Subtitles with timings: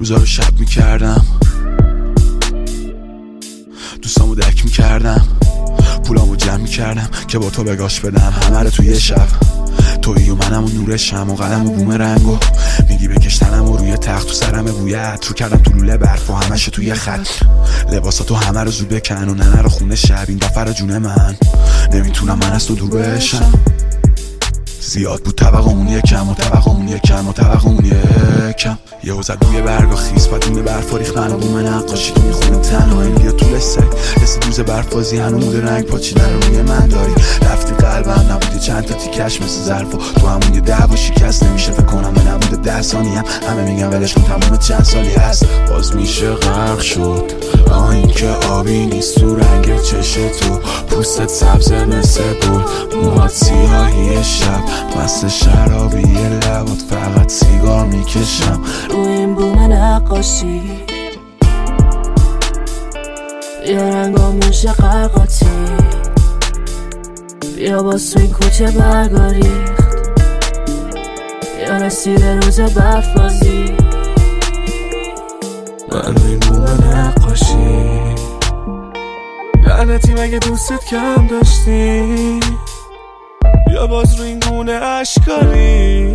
[0.00, 1.26] روزا رو شب می‌کردم.
[4.02, 5.26] دوستامو دک می‌کردم.
[6.04, 8.34] پولامو جمع می‌کردم که با تو بگاش بدم.
[8.42, 9.26] همه رو توی شب.
[10.02, 12.38] توی و منم و نور شم و قلم و بوم رنگو
[12.88, 16.64] میگی بکشتنم و روی تخت تو سرم بوی رو کردم تو لوله برف و همش
[16.64, 17.28] توی خط.
[17.92, 20.24] لباساتو همه رو زود بکن و ننه رو خونه شب.
[20.28, 21.36] این دفعه جون من.
[21.92, 23.52] نمی‌تونم من از تو دور بشم.
[24.80, 28.78] زیاد بود طبقمون یکم و طبقمون یکم و طبقمون یکم.
[29.04, 32.58] یه وزد روی برگا خیز دونه برف ریختن و بوم نقاشی تو می‌خونه.
[32.58, 33.82] تنهایی بیا تو لسه
[34.22, 37.12] حس دوز برفازی هنو رنگ پاچیدن رو روی من داری.
[37.42, 42.10] رفتی قلبم نبودی چند تا تیکش مثل ظرف تو همون یه دعوا شکست نمیشه فکر
[42.10, 45.46] به نبوده ده ثانی هم همه میگن ولش کن تمام چند سالی هست.
[45.70, 47.32] باز میشه غرق شد.
[47.70, 50.58] آه این که آبی نیست تو رنگ چش تو.
[50.88, 52.62] پوستت سبز مثل گل.
[53.02, 54.98] موهات سیاهی شب.
[54.98, 56.82] مست شرابی لبات.
[56.90, 58.62] فقط سیگار می‌کشم.
[58.90, 60.62] رو این بوم نقاشی.
[63.66, 65.46] یا رنگاموش قرقاتی
[67.56, 69.80] بیا با این کوچه برگاریخت
[71.68, 73.16] یا رسیده روز برف
[75.90, 78.14] بوم نقاشی
[79.66, 82.40] لعنتی مگه دوستت کم داشتی؟
[83.72, 86.10] یا باز رو این گونه اشکاری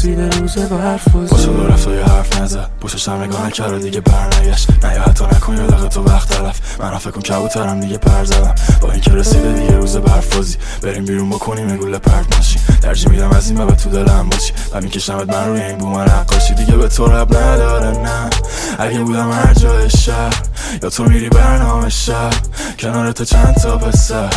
[0.00, 2.70] رسیده روز برف باشا دو رفت و یه حرف نزد.
[2.80, 6.80] پشتش هم نگاه نکرد دیگه برنگشت نه یا حتی نکن یا دقیقه تو وقت طرف
[6.80, 8.54] من فکر کن کبوترم دیگه پر زدم.
[8.80, 13.50] با اینکه رسیده دیگه روز برفازی بریم بیرون بکنیم گوله پرت ماشین ترجیح میدم از
[13.50, 14.52] این به تو دلم باشی.
[14.72, 16.54] و میکشمت من روی این بوم نقاشی.
[16.54, 18.30] دیگه به تو رب نداره نه.
[18.78, 20.49] اگه بودم هر جای شهر.
[20.82, 22.30] یا تو میری برنامه شب؟
[22.78, 24.30] کنار تو چند تا پسر؟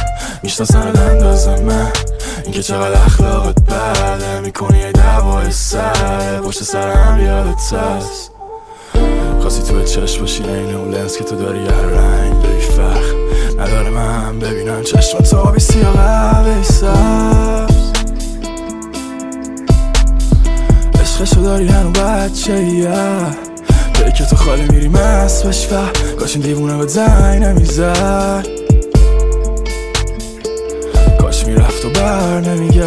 [0.44, 1.92] می‌شناسن اندازه من.
[2.44, 4.39] اینکه چقدر اخلاقت بده.
[4.39, 6.39] می‌کنی یه دعوای سر.
[6.39, 8.32] پشت سرم یادت هست.
[9.42, 13.23] خواستی تو چشم باشی این اون لنز که تو داری هر رنگ داری فخر.
[13.60, 17.92] نداره من ببینم چشم تو آبی سیاه قهوه سبز
[21.02, 22.89] عشقشو داری هنو بچه یه
[24.18, 25.76] که تو خالی میری مست بش و
[26.20, 28.48] کاش این دیوونه به زنگ نمی‌زد
[31.22, 32.84] کاش می‌رفت و بر نمیگشت.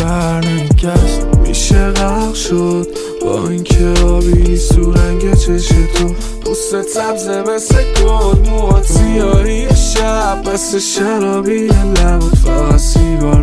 [0.00, 1.24] بر نمیگشت.
[1.46, 2.88] میشه غرق شد
[3.22, 6.14] با اینکه آبی سو رنگ چش تو.
[6.44, 13.40] دوست سبزه مثل گل موات سیاهی شب مثل شرابی لبات فقط سیگار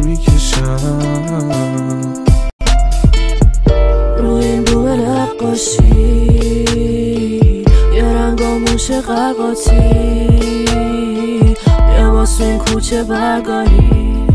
[0.52, 2.14] می‌کشم
[4.18, 5.84] روی این بوم نقاشی
[7.96, 9.76] یه رنگاموش قرقاتی
[11.98, 14.28] یه واسه این کوچه برگاری.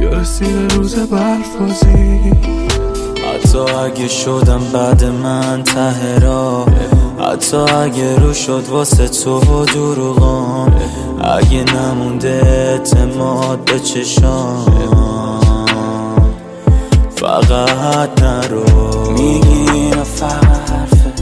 [0.00, 2.20] یا رسید روز برفازی.
[3.34, 6.66] حتی اگه شدم بعد من تهرا
[7.24, 10.74] حتی اگه رو شد واسه تو دروغان
[11.20, 14.64] اگه نمونده اعتماد به چشام.
[17.16, 19.10] فقط نرو.
[19.10, 20.70] میگی فقط.
[20.70, 21.12] حرفه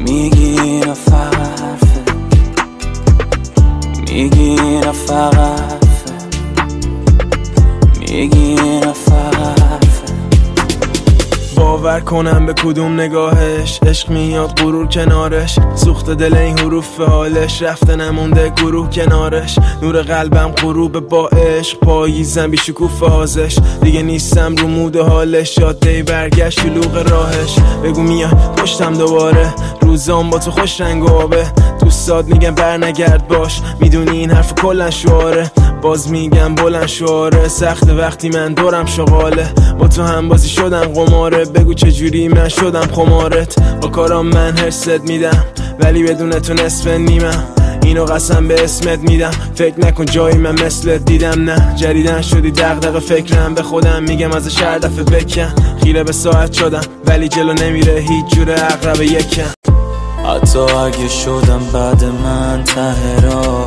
[0.00, 1.60] میگی فقط.
[1.60, 2.02] حرفه
[4.12, 5.34] میگی فقط.
[5.34, 6.14] حرفه
[8.00, 9.03] میگی فقط
[11.84, 13.80] باور کنم به کدوم نگاهش.
[13.86, 15.58] عشق میاد غرور کنارش.
[15.74, 17.62] سوخت دل این حروف حالش.
[17.62, 19.58] رفته نمونده گروه کنارش.
[19.82, 21.78] نور قلبم غروب با عشق.
[21.78, 25.58] پاییزم بی شکوف حازش دیگه نیستم رو مود حالش.
[25.58, 27.58] دی برگشت شلوغ راهش.
[27.84, 29.54] بگو میاد پشتم دوباره.
[29.94, 31.46] روزام با تو خوش رنگ آبه
[31.80, 33.60] دوستاد میگن برنگرد باش.
[33.80, 35.50] می‌دونی این حرف کلن شعاره.
[35.82, 37.48] باز میگم بلند شعاره.
[37.48, 39.48] سخت وقتی من دورم شغاله.
[39.78, 41.44] با تو هم بازی شدم قماره.
[41.44, 43.60] بگو چجوری من شدم خمارت.
[43.80, 45.44] با کارام من هرست میدم.
[45.80, 47.44] ولی بدون تو نصف نیمم
[47.84, 49.30] اینو قسم به اسمت میدم.
[49.54, 51.74] فکر نکن جایی من مثل دیدم نه.
[51.76, 53.54] جریدن شدی دغدغه فکرم.
[53.54, 55.54] به خودم میگم از شهر دفعه بکن.
[55.82, 56.82] خیره به ساعت شدم.
[57.06, 57.94] ولی جلو نمیره.
[57.94, 59.63] هیچ جور اقرب یکم.
[60.24, 63.66] حتی اگه شدم بعد من تهرا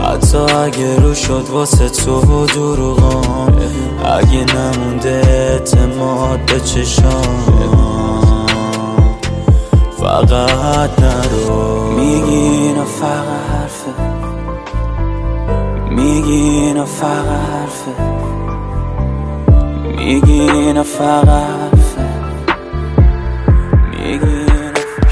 [0.00, 3.54] حتی اگه رو شد واسه تو دروغان
[4.04, 7.54] اگه نمونده اعتماد به چشام.
[9.98, 11.90] فقط نرو.
[11.90, 13.92] میگی فقط حرفه
[15.90, 17.92] میگی فقط حرفه
[19.96, 22.08] میگی فقط حرفه
[23.90, 24.43] میگی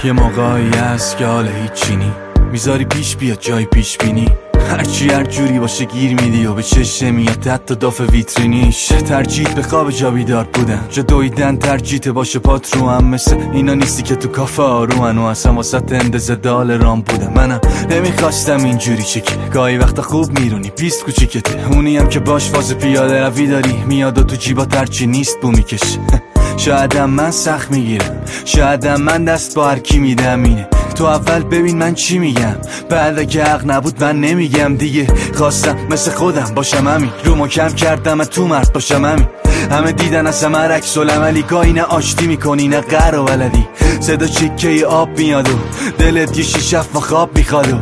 [0.04, 2.12] یه موقعی هست که حال هیچی نی.
[2.52, 4.28] می‌ذاری پیش بیاد جای پیش بینی.
[4.70, 7.46] هرچی هر جوری باشه گیر میدی و به چشه میاد.
[7.46, 10.87] حتی داف ویترینیش ترجیت به خواب جا بیدار بودن.
[10.90, 15.22] جا دویدن ترجیت باشه پات رو هم مثل اینا نیستی که تو کافه آرومن و
[15.22, 17.60] اصلا واسه اندز دال رام بودم منم
[17.90, 20.70] نمی‌خواستم اینجوری چکی گاهی وقت خوب میرونی.
[20.70, 21.69] پیست کوچیکته.
[21.72, 23.75] اونی هم که باش فاز پیاده روی داری.
[23.87, 25.99] میاد و تو جیبا ترچی نیست بو می‌کشه.
[26.64, 28.25] شایدم من سخت می‌گیرم.
[28.44, 30.67] شایدم من دست با هر کی میدم اینه.
[30.94, 32.56] تو اول ببین من چی میگم.
[32.91, 35.06] بعد اگه حق نبود من نمیگم دیگه.
[35.35, 37.11] خواستم مثل خودم باشم همین.
[37.25, 39.26] رو کم کردم تو مرد باشم همین.
[39.70, 41.43] همه دیدن از همه عکس العملی.
[41.43, 43.69] گاهی نه آشتی می‌کنی نه قر و ولدی.
[44.00, 45.53] صدا چکه آب میاد و
[45.99, 47.76] دلت یه شیشف و خواب می‌خواد و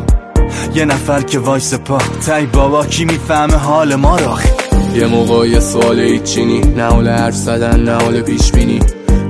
[0.74, 1.98] یه نفر که وایس پا.
[2.26, 4.30] تای بابا کی می‌فهمه حال ما رو
[4.94, 8.80] یه موقع سوال ایچینی نه حال حرف زدن نه حال پیش بینی.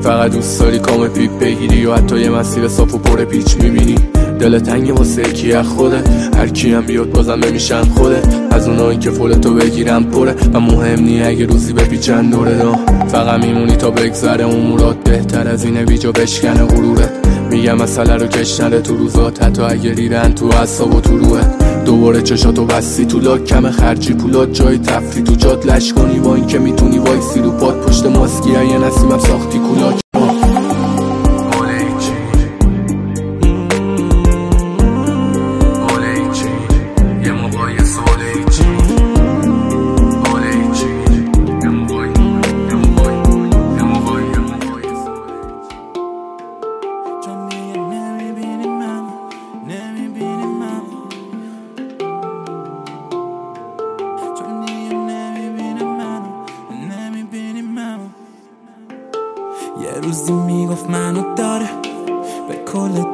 [0.02, 3.94] فقط دوست داری کام پیپ بگیری و حتی یه مسیر صاف و پر پیچ می‌بینی.
[4.40, 6.02] دل تنگ واسه کی از خوده.
[6.36, 8.22] هر کی هم بیاد بازم نمیشن خوده.
[8.50, 10.34] از اونایی که تو بگیرم پره.
[10.52, 12.58] و مهم نی اگه روزی بپیچن دوره.
[12.58, 12.74] دا
[13.08, 14.44] فقط میمونی تا بگذره.
[14.44, 17.10] امورات بهتر از اینه بیجا بشکنه غرورت
[17.50, 19.42] میگم مسئله رو کش نده تو روزات.
[19.42, 24.14] حتی اگه ریدن تو اصاب و تو روحت دوباره چشاتو بستی تو لاک کم خرجی
[24.14, 25.66] پولات جای تفری تو جات.
[25.66, 30.09] لش کنی با اینکه می‌تونی وایسی رو پاد پشت ماسکی یه نسیمم ساختی کولاک.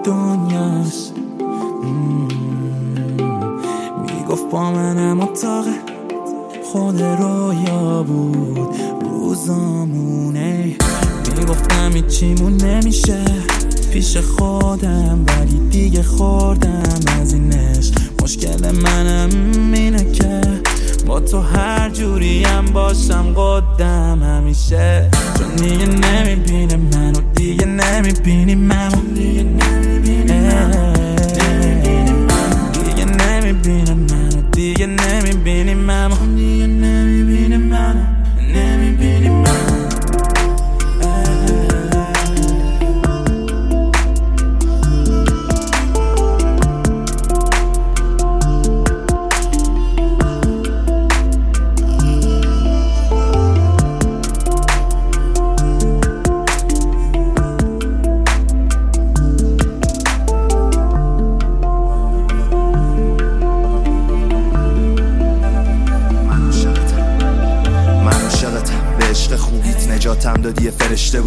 [0.04, 1.12] دنیاست.
[4.06, 5.64] می‌گفت با منم اتاق
[6.72, 8.68] خود رویا بود.
[9.00, 10.76] روزامونه.
[11.38, 13.24] می‌گفت همی چیمون نمیشه.
[13.92, 17.90] پیش خودم ولی دیگه خوردم از اینش
[18.22, 19.28] مشکل منم
[19.72, 20.40] اینه که
[21.06, 25.10] با تو هر جوریم باشم قدم همیشه.
[25.38, 30.95] چون دیگه نمی‌بینه منو Diyanemi benim mamam Diyanemi benim mamam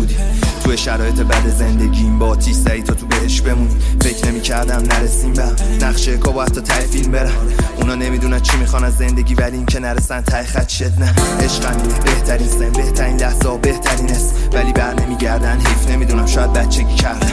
[0.09, 0.23] بودی
[0.63, 5.33] توی شرایط بد زندگیم با تی سعی تا تو بهش بمونی فکر نمی کردم نرسیم
[5.33, 5.43] به
[5.81, 7.31] نقشه کا باید تای فیلم برم.
[7.77, 11.13] اونا نمی‌دونن چی می‌خوان از زندگی ولی این که نرسن تای خط شد نه.
[11.45, 17.27] عشقم بهترین زن بهترین لحظه بهترین است ولی بر نمیگردن حیف نمی‌دونم شاید بچگی کردم.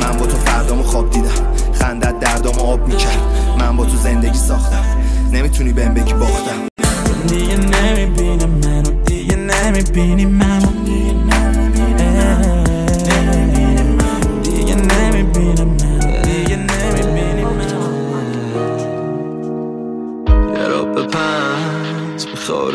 [0.00, 1.28] من با تو فردامو خواب دیدم.
[1.72, 3.18] خندت دردامو آب می‌کرد.
[3.58, 4.84] من با تو زندگی ساختم.
[5.32, 6.68] نمی‌تونی بهم بگی باختم.
[7.28, 10.81] دیگه نمی‌بینی منو دیگه نمی‌بینی منو.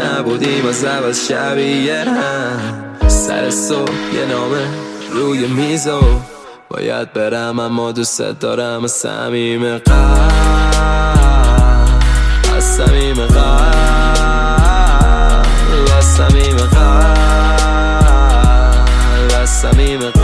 [0.00, 3.08] نبودیم از اول شبیه هم.
[3.08, 4.66] سر صبح یه نامه
[5.12, 6.00] روی میزو
[6.70, 10.32] باید برم اما دوست دارم از سمیم قلب.
[12.56, 13.88] از سمیم قلب.
[16.18, 17.18] صمیم قلب.
[19.30, 20.17] و صمیم قلب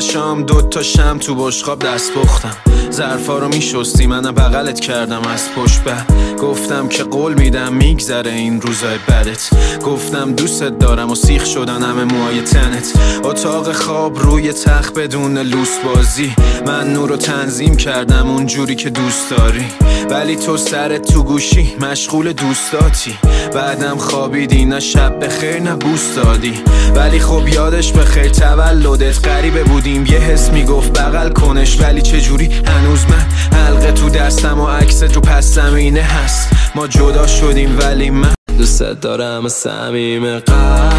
[0.00, 2.56] شام دوتا شم تو بشقاب دست پختم.
[2.92, 5.94] ظرفا رو میشستی منم بغلت کردم از پشت به.
[6.36, 9.50] گفتم که قول میدم میگذره این روزای بدت.
[9.84, 12.92] گفتم دوستت دارم و سیخ شدن همه موهای تنت.
[13.24, 16.34] اتاق خواب روی تخت بدون لوس بازی.
[16.66, 19.64] من نور رو تنظیم کردم اونجوری که دوست داری.
[20.10, 23.18] ولی تو سرت تو گوشی مشغول دوستاتی.
[23.54, 26.54] بعدم خوابیدی نه شب به خیر نه بوست دادی.
[26.94, 30.06] ولی خب یادش به خیر تولدت غریبه بودیم.
[30.06, 32.50] یه حس می‌گفت بغل کنش ولی چجوری
[32.82, 33.26] هنوز من
[33.58, 36.48] حلقه تو دستم و عکس رو پس زمینه هست.
[36.74, 40.92] ما جدا شدیم ولی من دوست دارم از صمیم قلب.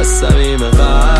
[0.00, 1.13] از صمیم قلب.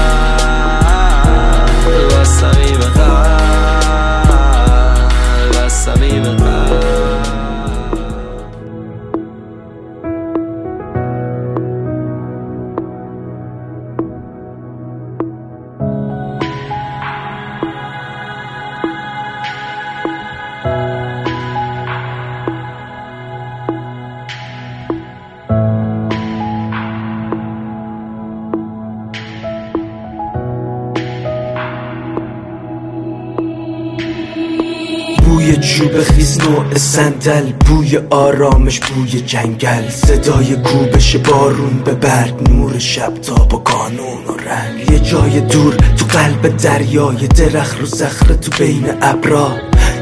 [36.95, 39.89] صندل بوی آرامش بوی جنگل.
[39.89, 44.91] صدای کوبش بارون به برگ نور شب تا با کانون و رنگ.
[44.91, 49.53] یه جای دور تو قلب دریای درخت رو زخره تو بین ابرا.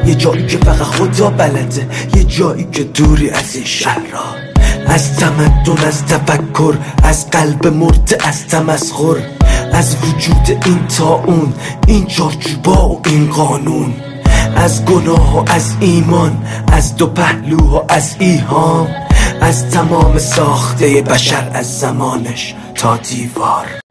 [0.07, 4.35] یه جایی که فقط خدا بلده یه جایی که دوری از این شهرها.
[4.87, 9.17] از تمدن از تفکر از قلب مرده از تمسخر
[9.73, 11.53] از وجود این تا اون
[11.87, 14.12] این چارچوبا و این قانون.
[14.57, 18.89] از گناه و از ایمان از دو پهلو و از ایهام
[19.41, 23.82] از تمام ساخته بشر از زمانش تا دیوار.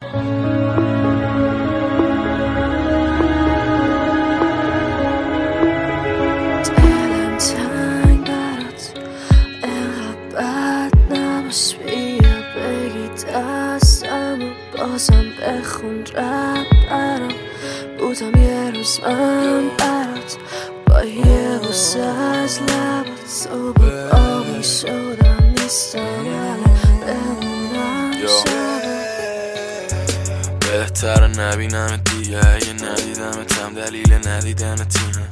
[31.42, 35.28] نبینم دیگه اگه ندیدم تم دلیل ندیدن تینه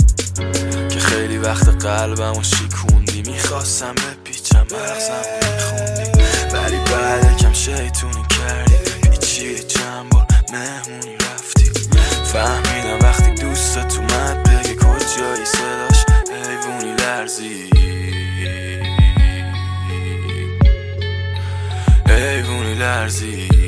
[0.89, 5.23] که خیلی وقت قلبم و شیکوندی می‌خواستم بپیچم مغزم
[5.55, 6.11] میخوندی.
[6.53, 8.75] ولی بعد کم شیطونی کردی.
[9.11, 11.71] پیچیدی چند بار مهمونی رفتی.
[12.33, 17.71] فهمیدم وقتی دوستت اومد بگه کجایی صداش؟ حیوونی لرزی.
[22.09, 23.60] حیوونی لرزی.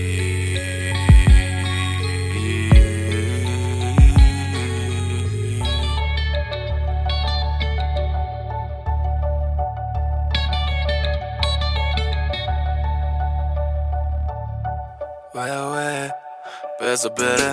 [16.93, 17.53] بزا بره.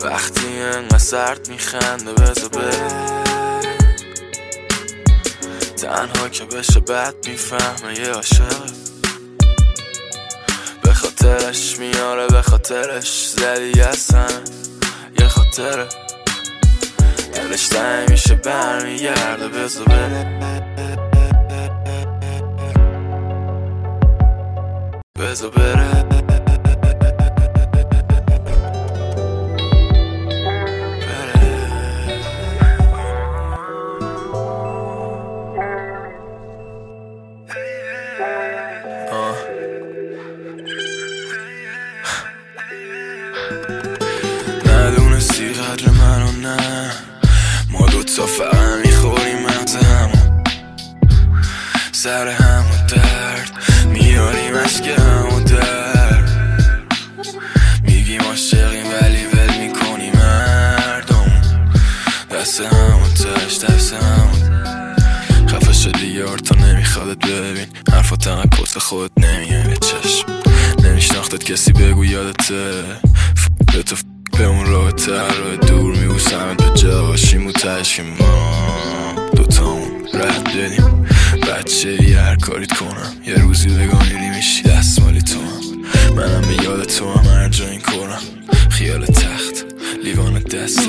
[0.00, 2.88] وقتی انقدر سرد میخنده بزا بره.
[5.76, 8.70] تنها که بشه بد می‌فهمه یه عاشق.
[10.82, 14.26] به خاطرش میاره به خاطرش زدی اصلا
[15.20, 15.88] یه خاطره.
[17.34, 17.72] دلش
[18.10, 20.38] میشه برمیگرده بزا بره.
[25.18, 26.07] بزا بره.
[52.02, 53.50] سر همون درد.
[53.92, 56.30] میاریم که همون درد.
[57.82, 61.30] میگیم عاشقیم ولی ول می‌کنیم مردم.
[62.30, 64.64] دست همون تش دست همون
[65.48, 67.66] خفه شدی یار تا نمیخوادت ببین.
[67.92, 70.26] حرفات انقدر کس خودت نمیه به چشم.
[70.84, 72.82] نمیشناختت کسی بگو یادته
[73.72, 73.96] به تو
[74.38, 74.92] به اون راه
[75.38, 76.56] راه دور میبوسمت.
[76.56, 81.06] به جا باشیم و که ما دوتامون رد بدیم.
[81.36, 83.12] بچه ای هر کاریت کنم.
[83.26, 86.14] یه روزی بگاه میری میشی دستمالی تو هم.
[86.14, 88.37] منم به یاد تو هم هر جا کنم
[88.78, 89.64] خیال تخت
[90.04, 90.82] لیوان دستت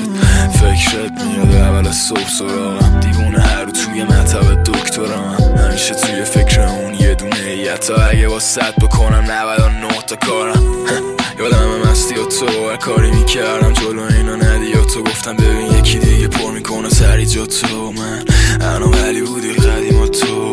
[0.52, 3.00] فکرت میاد اول صبح سراغم.
[3.00, 5.36] دیوونه هر توی مطب دکترم.
[5.56, 10.62] همیشه توی فکر اون یه دونه حتی اگه با صد بکنم 99 تا کارم.
[11.38, 13.72] یادم مستی و تو هر کاری می‌کردم.
[13.72, 15.02] جلو اینا ندی و تو.
[15.02, 17.92] گفتم ببین یکی دیگه پر می‌کنه سری جا تو.
[17.92, 18.24] من
[18.60, 20.52] انا ولی بودی قدیم و تو.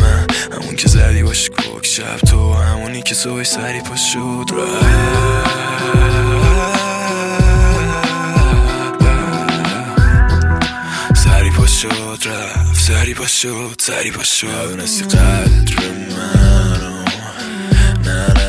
[0.00, 2.52] من همون که زدی باش کوک شب تو.
[2.52, 4.44] همونی که صبح سری پا شد.
[4.48, 6.17] سری
[11.82, 12.74] شد رفت.
[12.74, 14.48] سری پا شد سری پا شد.
[15.04, 15.76] قدر
[16.10, 17.04] منو.
[18.04, 18.47] نه.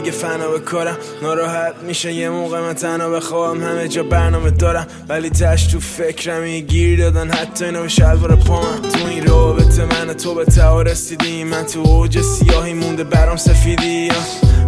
[0.00, 0.96] دیگه فنا به کارم.
[1.22, 4.86] ناراحت میشه یه موقع من تنها بخوام همه جا برنامه دارم.
[5.08, 7.30] ولی تش تو فکرم گیر دادن.
[7.30, 11.46] حتی اینو به شلوار پامم تو این رابطه من تو به تها رسیدیم.
[11.46, 14.12] من تو اوج سیاهی مونده برام سفیدی.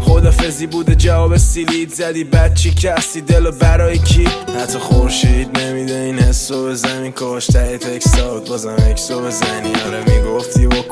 [0.00, 2.24] خدافزی بوده جواب سیلید زدی.
[2.24, 4.28] بعد چی کسی دل برای کی؟
[4.60, 9.72] حتی خورشید نمیده این حسو زمین کاش ته تکستات بازم اکسو بزنی.
[9.86, 10.41] آره می‌گفتی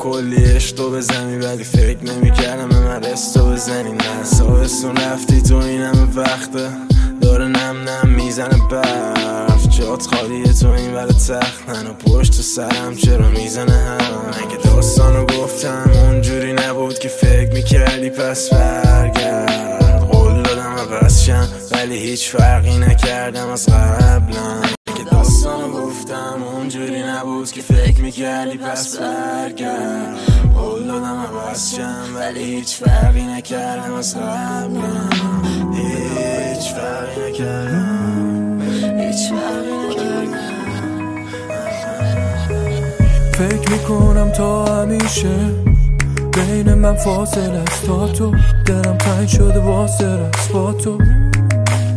[0.01, 3.91] کلی اشتو بزنی ولی فکر نمی‌کردم به من رستو بزنی.
[3.91, 6.69] نه سابستون رفتی تو این همه وقته.
[7.21, 9.69] داره نم نم می‌زنه برف.
[9.69, 11.69] جات خالیه تو این ور تخت.
[11.69, 17.53] من و پشت سرم چرا می‌زنه هم؟ من که داستانو گفتم اونجوری نبود که فکر
[17.53, 20.01] می‌کردی پس برگرد.
[20.11, 24.61] قول دادم عوض شم ولی هیچ فرقی نکردم از قبلا
[25.03, 30.17] که داستانو گفتم اونجوری نبود که فکر می‌کردی پس برگرد.
[30.55, 35.09] قول دادم عوض شم ولی هیچ فرقی نکردم از قبلا
[35.73, 38.61] هیچ فرقی نکردم.
[38.99, 40.37] هیچ فرقی نکردم.
[43.33, 45.35] فکر می‌کنم تا همیشه
[46.33, 47.85] بین من فاصله است.
[47.85, 48.35] تا تو
[48.65, 50.97] دلم تنگ شده واسه رست با تو.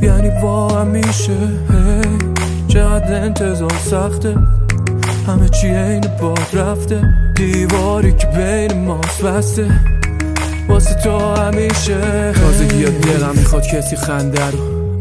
[0.03, 1.33] یعنی وا همیشه
[1.71, 2.19] هی
[2.75, 4.35] چقدر انتظار سخته.
[5.27, 7.03] همه چی عین باد رفته.
[7.37, 9.81] دیواری که بین ماست بسته.
[10.69, 12.33] واسه تو همیشه.
[12.33, 14.59] تازگی یاد دلم می‌خواد کسی خنده رو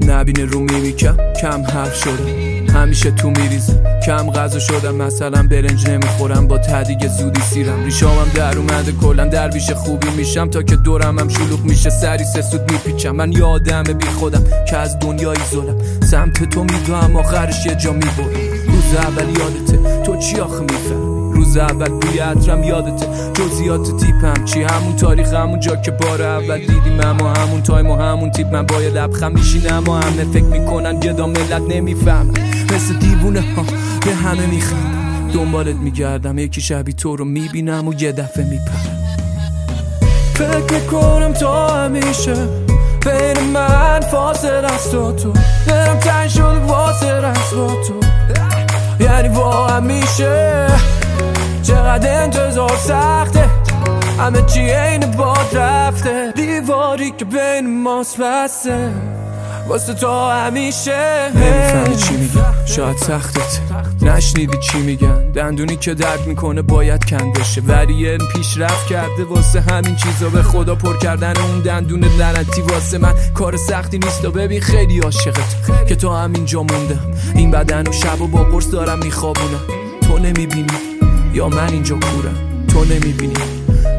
[0.07, 3.83] نبینه رو میمیکم کم حرف شدم همیشه تو میریزم.
[4.05, 6.47] کم غذا شدم مثلا برنج نمی‌خورم.
[6.47, 7.83] با تدیگ زودی سیرم.
[7.83, 10.49] ریشامم در اومده کلا درویش خوبی میشم.
[10.49, 13.11] تا که دورم هم شلوغ میشه سری سه سود میپیچم.
[13.11, 15.77] من یادم بی خودم که از دنیای زلم
[16.11, 18.29] سمت تو میدوام آخرش یه جا می‌برم.
[18.67, 21.12] روز اول یادته تو چی آخه میفهم
[21.53, 23.07] روز اول بوی عطرم یادته.
[23.33, 24.45] جزئیات تیپم.
[24.45, 26.99] چی همون تاریخ همون جا که بار اول دیدیم.
[27.01, 29.83] اما همون تایم و همون تیپ من باید لبخم میشینم.
[29.87, 32.33] و همه فکر می‌کنن گدا ملت نمی‌فهمن.
[32.75, 33.63] مثل دیوونه ها
[34.05, 36.37] به همه میخندم دنبالت میگردم.
[36.37, 38.97] یکی شبی تو رو می‌بینم و یه دفعه میپرم.
[40.33, 42.35] فکر می‌کنم تا همیشه
[43.05, 45.33] بین من فاصله است و تو.
[45.67, 47.93] دلم تنگ شده واسه رست با تو.
[48.99, 50.67] یعنی با همیشه
[51.63, 53.49] چقدر انتظار سخته؟
[54.19, 56.31] همه چی عین باد رفته.
[56.35, 58.91] دیواری که بین ماست بسته.
[59.67, 61.29] واسه تو همیشه.
[61.35, 63.59] نمی‌فهمی چی میگم شاید سختت.
[64.01, 65.31] نشنیدی چی میگن.
[65.31, 67.61] دندونی که درد می‌کنه باید کند بشه.
[67.61, 70.29] ولی پیشرفت کرده واسه همین چیزا.
[70.29, 74.25] به خدا پر کردن اون دندون لعنتی واسه من کار سختی نیست.
[74.25, 78.71] و ببین خیلی عاشقت که تو همینجا موندم این بدن و شب و با قرص
[78.71, 79.61] دارم میخوابونم.
[80.07, 80.92] تو نمی‌بینی.
[81.33, 83.33] یا من اینجا کورم؟ تو نمی‌بینی؟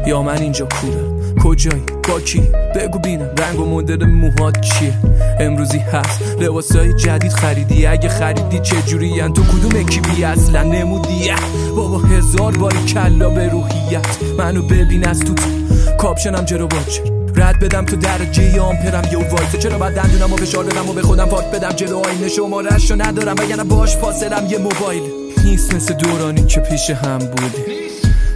[0.07, 2.41] یا من اینجا کورم؟ کجایی؟ با کی؟
[2.75, 3.29] بگو بینم.
[3.37, 4.93] رنگ و مدل موهات چیه؟
[5.39, 6.21] امروزی هست.
[6.39, 7.85] لباسای جدید خریدی.
[7.85, 11.29] اگه خریدی چه جوری تو کدوم اکیبی اصلا؟ نمودی.
[11.29, 11.39] اه،
[11.75, 14.05] بابا هزار باری کلا به روحیت.
[14.37, 15.49] منو ببین از تو تو.
[15.97, 17.01] کاپشنم جلو باچر
[17.35, 19.03] رد بدم تو درجه آمپرم.
[19.11, 19.57] یه وایسه.
[19.57, 23.01] چرا بعد دندونم و فشار بدم و به خودم پاک بدم؟ جلو آینه شمارش رو
[23.01, 23.35] ندارم.
[23.39, 25.24] وگرنه باش فاصلم یه موبایل.
[25.45, 27.63] نیست مثل دورانی که پیش هم بودی.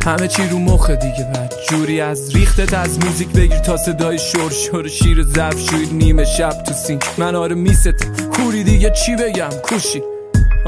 [0.06, 4.52] همه چی رو مخه دیگه بعد جوری از ریختت از موزیک بگیر تا صدای شور
[4.52, 7.04] شور شیر زف شوید نیمه شب تو سینک.
[7.17, 8.06] من آره میست.
[8.34, 10.04] کوری دیگه چی بگم؟ کوشی.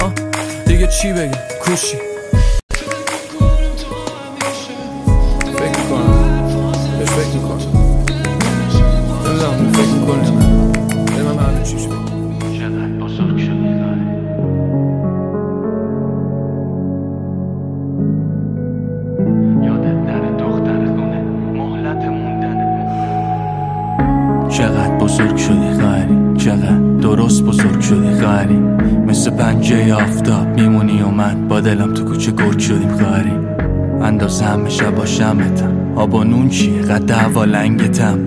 [0.02, 0.14] آه
[0.66, 2.11] دیگه چی بگم؟ کوشی.
[25.02, 28.60] بزرگ شدی خواهری چقدر درست بزرگ شدی خواهری
[29.08, 33.32] مثل پنجه آفتاب میمونی و من با دلم تو کوچه گرد شدیم خواهری
[34.02, 35.72] اندازه همه شب با شمتم.
[35.96, 38.20] آب و نون چیه؟ قد دعوا لنگتم.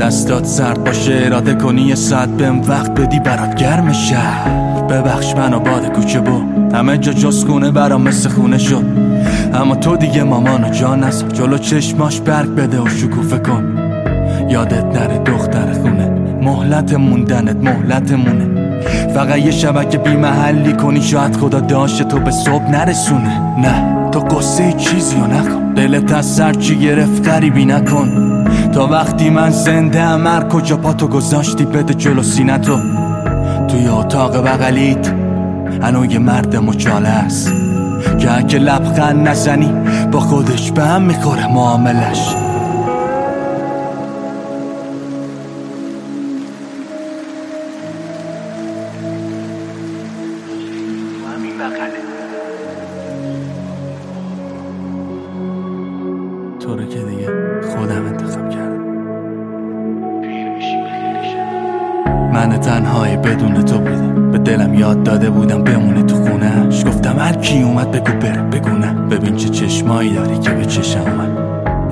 [0.00, 4.50] دستات سرد باشه اراده کنی یه ساعت بهم وقت بدی برات گرم شهر.
[4.82, 6.42] ببخش منو باد کوچه با
[6.78, 8.84] همه جا جز خونه برام مثل خونه شد.
[9.54, 13.78] اما تو دیگه مامانو جا نزار جلو چشماش برگ بده و شکوفه کن.
[14.48, 16.17] یادت نره دختر خونه.
[16.42, 18.68] مهلت موندنت مهلت مونه
[19.14, 23.40] فقط یه شبکه بی محلی کنی شاید خدا داشته تو به صبح نرسونه.
[23.58, 25.74] نه تو قصه چیزی رو نکن.
[25.74, 28.08] دلت از سر چی گرفت غریبی نکن.
[28.72, 32.78] تا وقتی من زنده هم هر کجا پاتو گذاشتی بده جلو سینتو
[33.68, 35.12] توی اتاق بغلیت
[35.82, 37.52] هنو یه مرد مچاله است.
[38.18, 39.72] که اگه لبخند نزنی
[40.12, 42.34] با خودش به هم می‌خوره معاملش.
[56.78, 57.28] رو که دیگه
[57.62, 58.78] خودم انتخاب کردم.
[62.32, 64.30] من تنهایی بدون تو بودم.
[64.30, 68.70] به دلم یاد داده بودم بمونه تو خونهش گفتم هر کی اومد بگو بره بگو
[68.70, 68.92] نه.
[68.92, 71.38] ببین چه چشمایی داری که به چشم اومد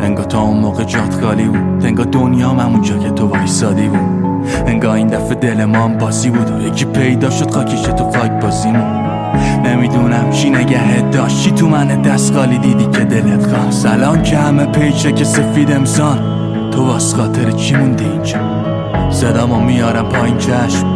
[0.01, 1.87] انگا تا اون موقع جات خالی بود.
[1.87, 4.27] انگا دنیا همونجا که تو وایسادی بود.
[4.67, 8.31] انگا این دفعه دل ما هم بازی بود و یکی پیدا شد خاکیش تو خاک
[8.31, 9.06] بازیمون
[9.65, 11.43] نمی‌دونم چی نگه داشت.
[11.43, 15.73] چی تو من دست خالی دیدی که دلت خواست؟ الان که همه پیچه که سفید
[15.73, 16.19] امزان
[16.71, 18.39] تو واس خاطر چی موندی اینجا؟
[19.11, 20.87] صدامو میارم پایین چشم.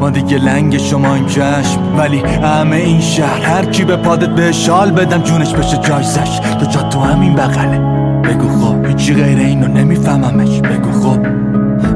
[0.00, 1.80] ما دیگه لنگ شما این چشم.
[1.98, 6.66] ولی همه این شهر هر کی به پادت به شال بدم جونش بشه جایزش تو
[6.66, 7.78] جا تو همین بغله.
[8.24, 10.60] بگو خب هیچی غیر اینو نمیفهممش.
[10.60, 11.26] بگو خب.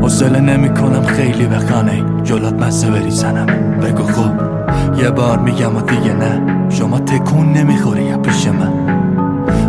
[0.02, 3.46] حوصله نمی‌کنم خیلی به خانه جلات مزه بریزنم.
[3.82, 4.59] بگو خب.
[4.96, 6.70] یه بار میگم و دیگه نه.
[6.70, 8.72] شما تکون نمی‌خوری یا پیش من.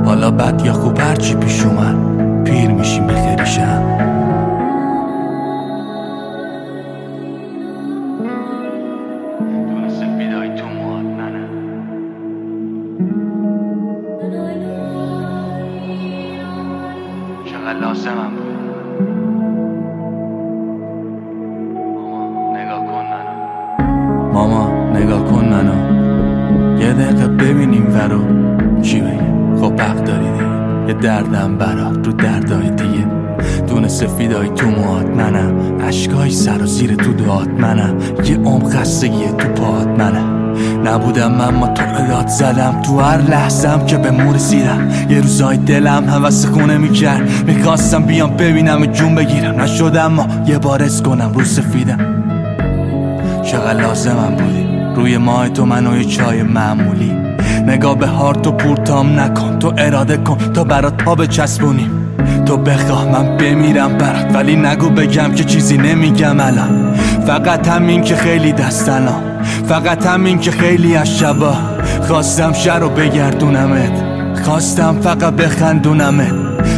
[0.06, 3.82] حالا بد یا خوب هرچی پیش اومد پیر میشیم بخیریشم
[17.46, 18.51] چقدر لازمم بود؟
[26.94, 28.22] دقیقه ببینیم ورو
[28.82, 30.88] چی بگم خب حق داری دیگه.
[30.88, 33.08] یه دردم برات رو دردای دیگه.
[33.68, 35.54] دونه سفیدای تو موهات منم
[35.88, 40.42] اشکای سر و زیر تو دعات منم یه عمق خستگی تو پاهات منم
[40.86, 42.82] نبودم من ما تو یاد زدم.
[42.82, 44.90] تو هر لحظم که به مور رسیدم.
[45.10, 47.22] یه روزای دلم حوث خونه می‌کرد.
[47.48, 49.62] می‌خواستم بیام ببینم جون بگیرم.
[49.62, 52.00] نشدم ما یه بار کنم رو سفیدم.
[53.44, 54.71] چقدر لازمم بودی.
[54.96, 57.12] روی ماه تو منو یه چای معمولی.
[57.68, 61.92] نگاه به هارت و پورتام نکن تو اراده کن تا برات پا بچسبونیم
[62.46, 66.94] تو بخواه من بمیرم برات ولی نگو بگم که چیزی نمیگم الان.
[67.28, 69.24] فقط همین که خیلی دستنام
[69.68, 71.54] فقط همین که خیلی از شبا.
[72.02, 74.04] خواستم شر رو بگردونمت.
[74.44, 76.34] خواستم فقط بخندونمت.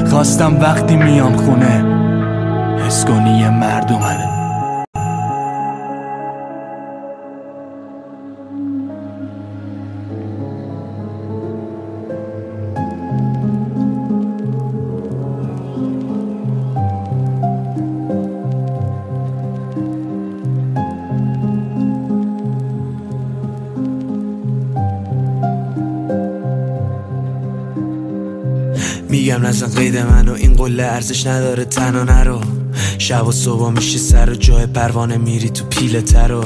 [0.10, 1.86] خواستم وقتی میام خونه
[2.86, 3.44] حس کنی
[29.34, 30.34] میگم نزن قید منو.
[30.34, 32.42] این قله ارزش نداره تنها نرو.
[32.98, 36.44] شب و صبح میشه سر و جای پروانه میری تو پیله ترو.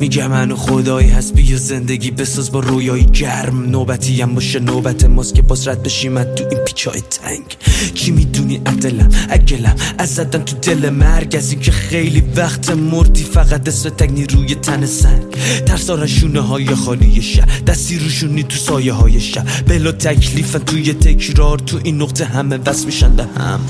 [0.00, 3.62] میگم منو خدایی هست بیا زندگی بساز با رویایی گرم.
[3.62, 6.24] نوبتی هم باشه نوبت ماست که باز رد بشیم.
[6.24, 7.56] تو این پیچای تنگ.
[7.94, 13.68] کی می‌دونی عدلم؟ اگلم از زدن تو دل مرگ از اینکه خیلی وقت مردی فقط
[13.68, 15.22] اسم تگنی روی تن سنگ.
[15.66, 17.60] ترسارن شونه های خالی شهر.
[17.66, 19.62] دستی روشونی تو سایه های شهر.
[19.62, 23.60] بلا تکلیفن توی تکرار تو این نقطه همه وصل میشن هم.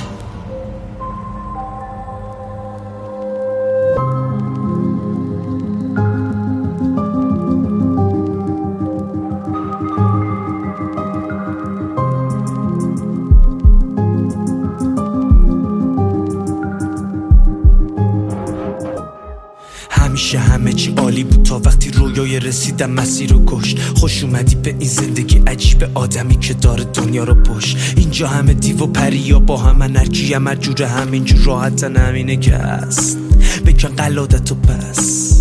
[20.15, 23.79] همیشه همه چی عالی بود تا وقتی رویای رسیدم مسیر رو کشت.
[23.97, 27.77] خوش اومدی به این زندگی عجیب آدمی که داره دنیا رو پشت.
[27.97, 32.55] اینجا همه دیو و پریا با هم کی هم هر جوره همینجور راحتن همینه که
[32.55, 33.19] هست.
[33.67, 35.35] بکن قلادتو پس.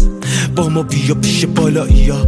[0.56, 2.28] با ما بیا پیش بالایی ها.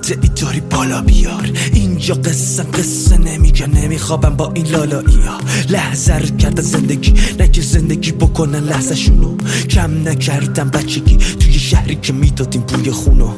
[0.00, 1.50] عقده ای داری بالا بیار.
[1.72, 5.38] اینجا قصه قصه نمیگه نمیخوابم با این لالایی ها.
[5.68, 9.36] لحظه رو کردن زندگی نکه زندگی بکنن لحظه شونو
[9.70, 13.30] کم نکردم بچگی توی شهری که می‌دادیم بوی خونو.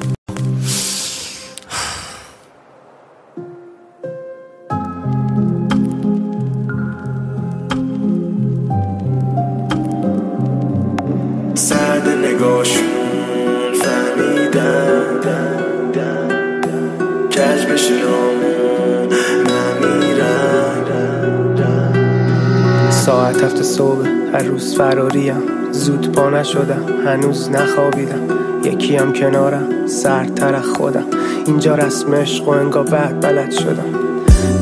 [24.42, 25.42] روز فراریم.
[25.72, 28.20] زود پا نشدم هنوز نخوابیدم.
[28.64, 31.04] یکی هم کنارم سردتر از خودم.
[31.46, 33.84] اینجا رسم عشق و انگا بعد بلد شدم.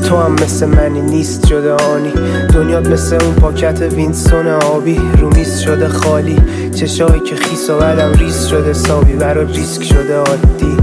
[0.07, 2.13] تو هم مثل منی نیست جدا آنی.
[2.53, 5.01] دنیات مثل اون پاکت وینسون آبی.
[5.19, 6.37] رو میز شده خالی.
[6.75, 10.77] چشایی که خیس و بعدم ریس شده سابی برا ریسک شده عادی.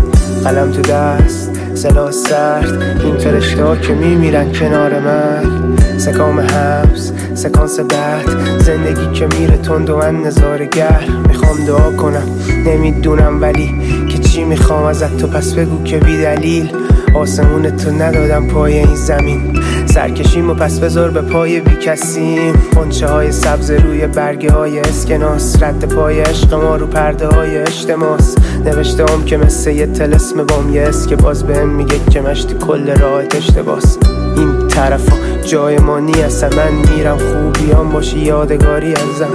[0.44, 2.82] قلم تو دست سلاح سرد.
[3.04, 5.68] این فرشته ها که میمیرن کنار من.
[5.98, 8.26] سکام حبس سکانس بعد.
[8.58, 12.22] زندگی که میره تند و من نظارگر می‌خوام دعا کنم
[12.66, 13.74] نمی‌دونم ولی
[14.08, 16.70] که چی می‌خوام ازت تو پس بگو که بی دلیل.
[17.14, 19.62] آسمون تو ندادم پای این زمین.
[19.86, 22.52] سرکشیم و پس بذار به پای بی کسیم.
[22.52, 25.62] پنچه های سبز روی برگه های اسکناس.
[25.62, 28.36] رد پای عشق ما رو پرده های اجتماس.
[28.64, 30.74] نوشته هم که مثل یه تلسم بام.
[30.74, 33.98] یه که باز بهم میگه که مشتی کل راهت اشتباس.
[34.38, 35.16] این طرفا.
[35.44, 37.18] جای ما نی اصلا من میرم.
[37.18, 38.18] خوبیان باشی.
[38.18, 39.28] یادگاری ازم.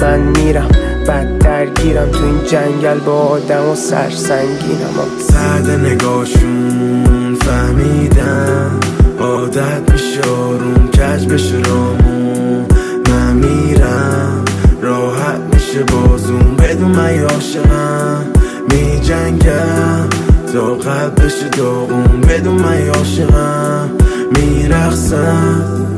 [0.00, 0.68] من میرم.
[1.06, 2.10] بعد درگیرم.
[2.10, 4.94] تو این جنگل با آدم و سرسنگینم.
[5.28, 8.80] سرد نگاهشون فهمیدم.
[9.20, 10.88] عادت میشه آروم.
[10.88, 12.66] کج بشه رامون.
[13.08, 14.44] من میرم.
[14.82, 16.56] راحت میشه بازون.
[16.56, 18.26] بدون من عاشقم
[18.70, 20.08] می جنگم
[20.52, 22.20] تا قلب بشه داغون.
[22.28, 23.90] بدون من عاشقم
[24.30, 25.95] میرخصم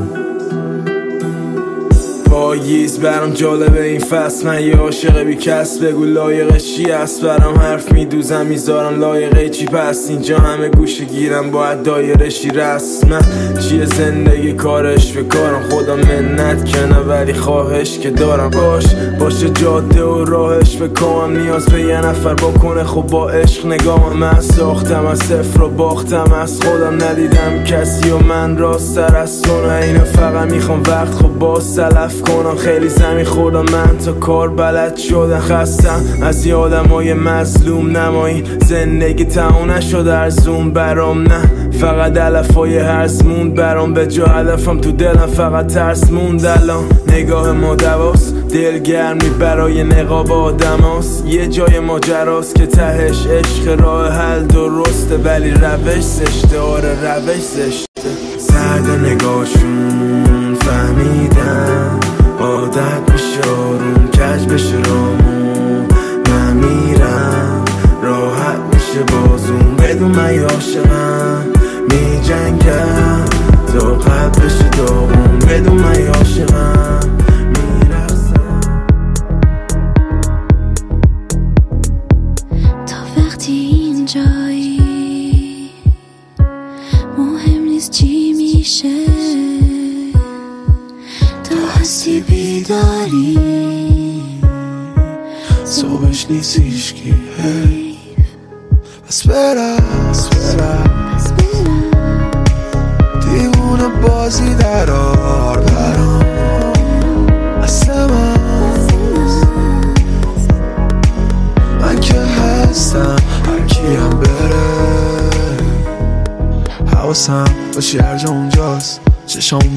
[2.49, 4.47] پاییز برام جالبه این فصل.
[4.47, 9.65] من یه عاشق بی کس بگو لایقش چی است برام حرف میدوزم می‌ذارم لایقه چی
[9.65, 10.09] پس.
[10.09, 13.19] اینجا همه گوشه گیرم باید دایرشی رسمه
[13.59, 18.49] چیه زندگی کارش؟ به کارم خدا منت کنه ولی خواهش که دارم.
[18.49, 18.85] باش
[19.19, 20.75] باشه جاده و راهش.
[20.75, 22.83] به کام نیاز به یه نفر بکنه.
[22.83, 27.03] خب با عشق نگاه من ساختم از صفر و باختم از خودم.
[27.03, 29.41] ندیدم کسی و من راست سر از
[29.83, 34.97] اینو فقط می‌خوام وقت خب با سلف کنم خیلی زمین خوردم من تا کار بلد
[34.97, 36.01] شدم خستم.
[36.21, 38.43] از یه آدمای مظلوم نمایی.
[38.65, 41.41] زندگی تموم نشده ارزون برام نه.
[41.71, 43.93] فقط علفای هرز موند برام.
[43.93, 46.83] به جا هدفم تو دلم فقط ترس موند الان.
[47.07, 51.25] نگاه ما دواست دلگرمی برای نقاب آدم هست.
[51.25, 58.09] یه جای ماجراست که تهش عشق راه حل درسته ولی روش زشته آره روش زشته
[58.37, 59.88] سرد نگاهشون
[62.79, 65.87] عادت میشه آروم کج بشه رامون
[66.29, 67.65] من میرم
[68.03, 69.75] راحت میشه بازون.
[69.75, 71.45] بدون من عاشقم
[71.89, 73.25] می جنگم
[73.73, 75.39] تا قلب بشه داغون.
[75.39, 77.18] بدون من عاشقم.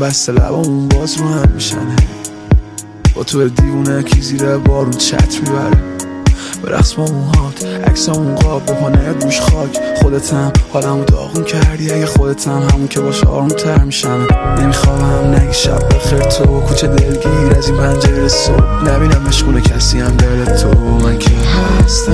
[0.02, 1.96] بسته لبامون باز رو هم میشنه.
[3.14, 5.82] با تو دیوونه کی زیر بارون چت می‌بره.
[6.62, 9.78] به رقص با موهات عکسامون قاب به پانه گوش خاک.
[10.02, 14.26] خودتم حالمو داغون کردی اگه خودتم همون که باشه آروم تر میشم
[14.58, 18.90] نمی‌خوام نگی شب بخیر تو کوچه دلگیر از این پنجره صبح.
[18.90, 20.68] نبینم مشغول کسی هم دل تو.
[20.80, 22.11] من که هستم.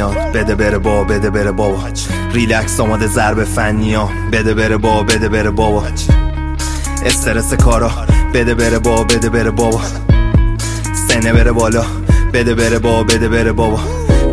[0.00, 0.32] میاد.
[0.32, 1.84] بده بره با بده بره بابا.
[2.32, 4.10] ریلکس آماده ضرب فنی ها.
[4.32, 5.84] بده بره با بده بره بابا.
[7.04, 7.90] استرس کارا.
[8.34, 9.80] بده بره با بده بره بابا.
[11.08, 11.84] سنه بره بالا.
[12.32, 13.80] بده بره با بده بره بابا.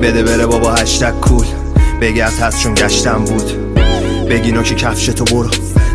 [0.02, 1.46] بده بره بابا هشتگ کول.
[2.02, 3.52] بگرد هست چون گشتم بود.
[4.30, 5.50] بگی نوک کفش تو برو.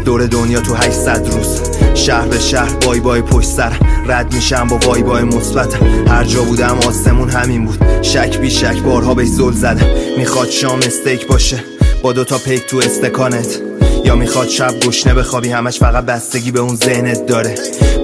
[0.05, 1.61] دور دنیا تو 800 روز.
[1.95, 3.73] شهر به شهر بای بای پشت سر.
[4.07, 5.83] رد میشم با بای بای مثبت.
[6.09, 8.03] هر جا بودم آسمون همین بود.
[8.03, 11.65] شک بی شک بارها بهش زل زده می‌خواد شام استیک باشه.
[12.03, 13.59] با دوتا پیک تو استکانت.
[14.05, 15.49] یا می‌خواد شب گشنه بخوابی.
[15.49, 17.55] همش فقط بستگی به اون ذهنت داره.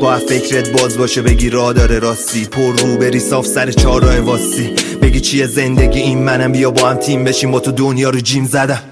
[0.01, 2.45] با فکرت باز باشه بگی را داره راستی.
[2.45, 4.71] پر رو بری صاف سر چهارراه واسی
[5.03, 7.51] بگی چیه زندگی این منم؟ بیا با هم تیم بشیم.
[7.51, 8.83] با تو دنیا رو جیم زدم.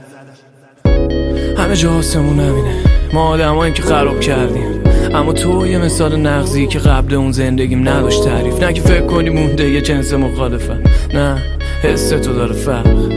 [1.59, 2.77] همه جا آسمون همینه.
[3.12, 4.76] ما آدمایی که خراب کردیم.
[5.16, 8.62] اما تو یه مثال نقضی که قبل اون زندگیم نداشت تعریف.
[8.62, 10.83] نه که فکر کنی مونده یه جنس مخالفه.
[11.14, 11.42] نه
[11.83, 13.09] حس تو داره فرق.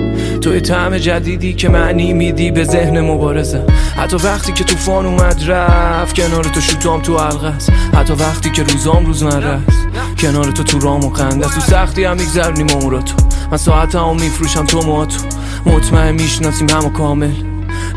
[0.41, 3.63] تو یه طعم جدیدی که معنی میدی به ذهن مبارزه.
[3.97, 7.71] حتی وقتی که طوفان اومد رفت کنار تو شوتام تو است.
[7.93, 9.87] حتی وقتی که روزام روز رست
[10.19, 11.11] کنار تو تو رام و.
[11.41, 13.15] تو سختی هم میگذرونیم امورا تو.
[13.51, 15.17] من ساعت هم میفروشم تو ما تو.
[15.65, 17.31] مطمئن می‌شناسیم همو کامل.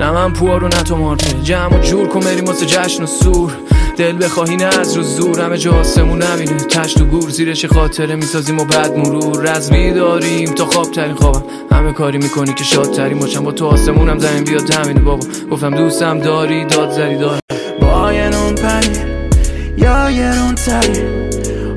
[0.01, 1.41] نه من پوارو نه تو مارتل.
[1.41, 3.53] جمع و جور کن بریم واسه جشن و سور.
[3.97, 8.15] دل بخواهی نه از رو زور همه جا آسمون نمینه تشت و گور زیرش خاطره
[8.15, 9.43] می‌سازیم و بعد مرور.
[9.43, 11.43] رزمی داریم تا خواب ترین خوابم.
[11.73, 13.45] همه کاری می‌کنی که شاد ترین باشم.
[13.45, 15.27] با تو آسمونم زمین بیاد همینه بابا.
[15.51, 17.39] گفتم دوستم داری داد زری دار.
[17.81, 19.07] با یه نون پنیر
[19.77, 20.55] یا یه رون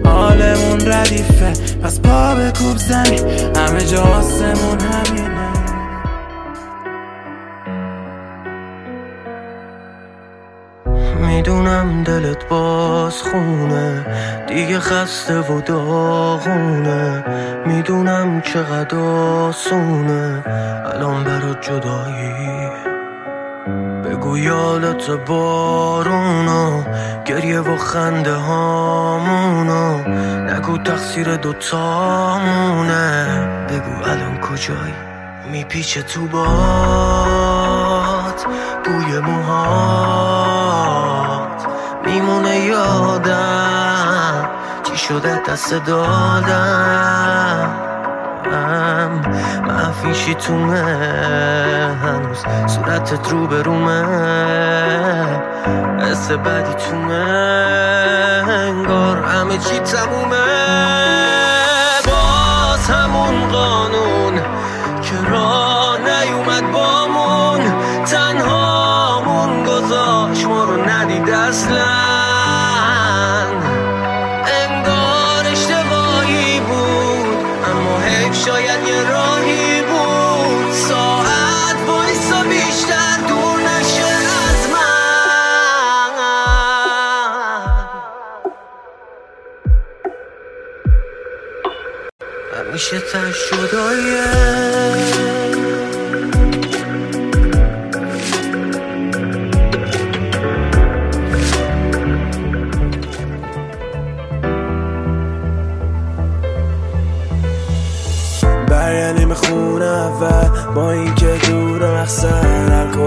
[0.06, 1.54] حالمون ردیفه.
[1.84, 3.20] پس پا به کوب زمین.
[3.58, 5.35] همه جا آسمون همینه.
[11.84, 14.06] می‌دونم دلت باز خونه.
[14.48, 17.24] دیگه خسته و داغونه.
[17.66, 20.44] می‌دونم چقدر آسونه.
[20.86, 22.70] الان برات جدایی.
[24.06, 26.84] بگو یادت بارونو.
[27.26, 30.10] گریه و خنده هامونو.
[30.54, 33.28] نگو تقصیر دوتامونه.
[33.70, 34.94] بگو الان کجایی؟
[35.52, 36.46] میپیچه تو باد.
[38.86, 40.55] بوی موهات.
[42.06, 44.50] میمونه یادم.
[44.84, 47.70] چی شده دست دادم؟
[49.68, 50.82] مفیشی تومه
[52.04, 54.06] هنوز صورتت رو برومه
[56.00, 57.14] حس بدی تومه
[58.50, 60.46] انگار همه چی تمومه.
[62.06, 63.85] باز همون قانون
[71.48, 71.86] اصلا
[74.64, 80.72] انگار اشتباهی بود اما حیف شاید یه راهی بود.
[80.74, 84.06] ساعت وایسا بیشتر دور نشه
[84.50, 86.12] از من.
[92.60, 93.54] همیشه تش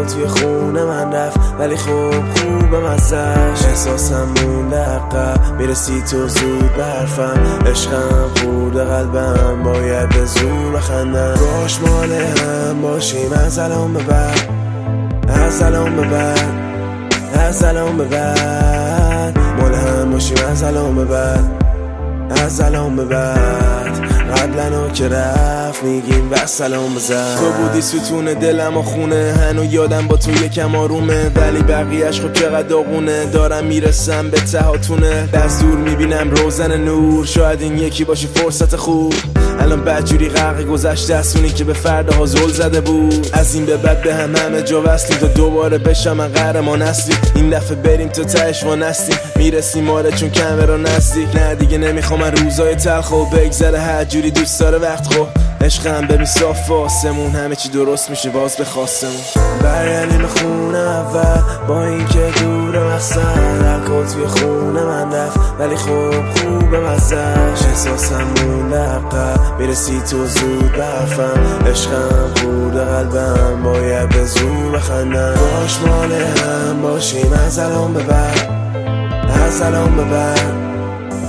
[0.09, 7.41] توی خونه من رفت ولی خوب خوب مزش احساسم مونده عقب می‌رسی تو زود برفم
[7.67, 11.35] عشقم خورده قلبم باید به زور بخندم.
[11.35, 14.49] باش مال هم باشیم از الان به بعد.
[15.29, 16.53] از الان به بعد.
[17.35, 19.39] از الان به بعد.
[19.61, 21.63] مال هم باشیم از الان به بعد.
[22.31, 24.18] از الان به بعد.
[24.37, 27.37] قبلا که رفت میگیم و سلام بزن.
[27.37, 31.31] تو بودی ستون دلم و خونه هنو یادم با تو یکم آرومه.
[31.37, 33.27] ولی بقیهش خب چقدر داغونه.
[33.27, 35.29] دارم می‌رسم به تهاتونه.
[35.35, 37.27] دست دور می‌بینم روزن نور.
[37.27, 39.15] شاید این یکی باشه فرصت خوب.
[39.61, 43.27] الان بدجوری غرق گذشته دستونی که به فردا زل زده بود.
[43.33, 47.15] از این به بعد به هم همه جا وصلیم تا دوباره بشم من قهرمان اصلی
[47.35, 49.17] این دفعه بریم تا تهش وانستیم.
[49.37, 51.37] می‌رسیم آره چون کمرا نزدیک.
[51.37, 53.79] نه دیگه نمی‌خوام من روزای تلخ و بگذره.
[53.79, 55.27] هر جوری دوست داره وقت خب
[55.61, 59.21] عشقم ببین صاف آسمون همه چی درست میشه باز به خواستمون
[59.63, 61.41] برگردیم خونه اول.
[61.69, 65.41] با اینکه دور مقصد الکل توی خونه من رفت.
[65.59, 71.67] ولی خوب خوب مزش احساسم مونده عقب می‌رسی تو زود برفم.
[71.71, 75.35] عشقم خورده قلبم باید به زور بخندم.
[75.35, 76.83] باش مال هم.
[76.83, 77.33] باشیم.
[77.33, 78.49] از الان به بعد.
[79.47, 80.53] از الان به بعد.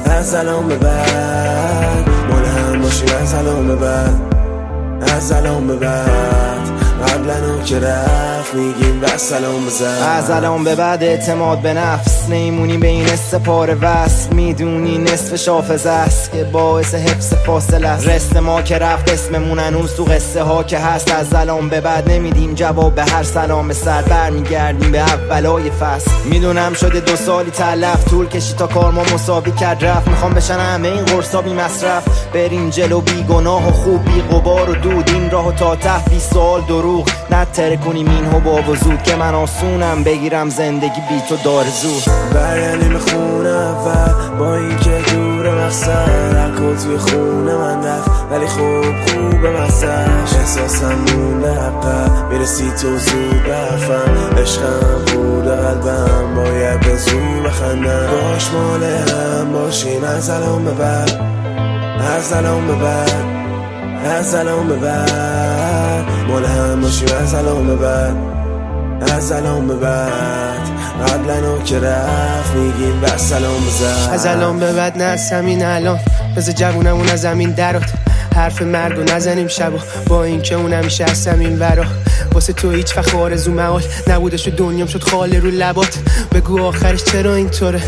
[0.05, 2.18] از الان به بعد.
[2.89, 4.21] باشیم از الان به بعد
[5.01, 6.88] از الان به بعد.
[7.07, 10.01] قبلا که رفت میگیم و سلام بزن.
[10.01, 14.33] از الان به بعد اعتماد به نفس نیمونی به این استپار وصل.
[14.33, 18.07] می‌دونی نصف شافزه است که باعث حفظ فاصله است.
[18.07, 21.11] رست ما که رفت اسممون هنوز تو قصه ها که هست.
[21.11, 24.01] از الان به بعد نمیدیم جواب به هر سلام سر.
[24.01, 26.11] برمیگردیم به اولای فصل.
[26.25, 28.09] می‌دونم شده دو سالی تلف.
[28.09, 29.85] طول کشی تا کار ما مساوی کرد.
[29.85, 30.07] رفت.
[30.07, 32.03] می‌خوام بشن همه این قرصا بی مصرف.
[32.33, 35.09] بریم جلو بی گناه و خوب بی غبار و دود.
[35.09, 37.09] این راه تا ته بی سال دروغ.
[37.31, 40.03] نتره کنیم این حباب و زود که من آسونم.
[40.03, 46.97] بگیرم زندگی بی تو دار زود برگردیم خونه اول با اینکه دور مقصد الکل توی
[46.97, 48.11] خونه من رفت.
[48.31, 54.37] ولی خوب خوب مزش احساسم مونده عقب می‌رسی تو زود برفم.
[54.41, 58.07] عشقم بوده قلبم باید به زور بخندم.
[58.11, 61.21] باش مال هم باشیم از الان به بعد.
[62.17, 63.38] از الان به بعد.
[64.05, 66.05] از الان به بعد.
[66.27, 68.15] مال هم باشیم از الان به بعد.
[69.01, 70.59] از الان به بعد.
[71.07, 75.99] قبلا که رفت میگیم و سلام بزن از الان به بعد نه از همین الان.
[76.37, 77.89] بذار جوونمون از زمین درات
[78.35, 81.85] حرف مرگ و نزنیم شبا با اینکه اون همیشه از زمین برا
[82.33, 85.99] واسه تو هیچ وقت آرزو محال نبودش و دنیام شد خاله رو لبات.
[86.33, 87.81] بگو آخرش چرا اینطوره؟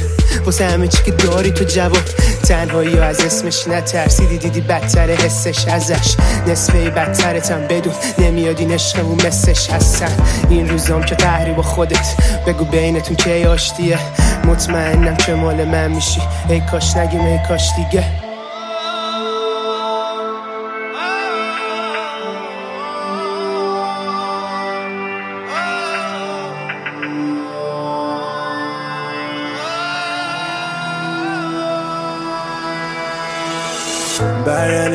[0.46, 2.04] واسه همه چی که داری تو جواب.
[2.44, 6.16] تنهایی از اسمش نترسیدی دیدی بدتر حسش ازش.
[6.48, 10.12] نصفه بدترتم بدون نمیاد این عشقمون مثلش هستن.
[10.50, 12.16] این روزام که قهری با خودت.
[12.48, 14.00] بگو بینتون کی آشتیه.
[14.46, 16.22] مطمئنم که مال من میشی.
[16.50, 18.31] ای کاش نگیم ای کاش دیگه.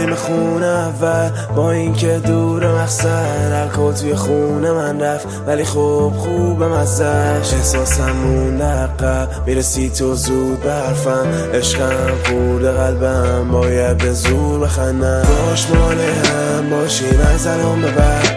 [0.07, 5.27] برگردیم خونه اول با اینکه دور مقصد الکل توی خونه من رفت.
[5.47, 13.99] ولی خوب خوب مزش احساسم مونده عقب می‌رسی تو زود برفم عشقم خورده قلبم باید
[13.99, 15.23] به زور بخندم.
[15.49, 18.37] باش مال هم باشیم از الان به بعد.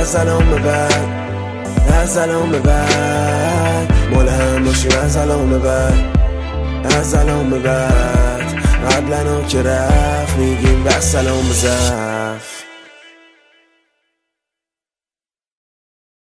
[0.00, 1.08] از الان به بعد.
[2.02, 3.92] از الان به بعد.
[4.14, 5.94] مال هم باشیم از الان به بعد.
[6.98, 8.21] از الان به بعد.
[8.90, 12.11] قبلا که رفت میگیم و سلام بزن.